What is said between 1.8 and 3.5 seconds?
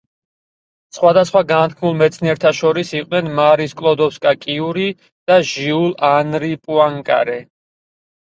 მეცნიერთა შორის იყვნენ